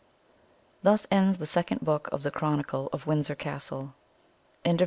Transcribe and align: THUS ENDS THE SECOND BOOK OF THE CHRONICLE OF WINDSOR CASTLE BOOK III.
THUS 0.81 1.05
ENDS 1.11 1.37
THE 1.37 1.45
SECOND 1.45 1.81
BOOK 1.81 2.07
OF 2.11 2.23
THE 2.23 2.31
CHRONICLE 2.31 2.89
OF 2.91 3.05
WINDSOR 3.05 3.35
CASTLE 3.35 3.93
BOOK 4.63 4.67
III. 4.67 4.79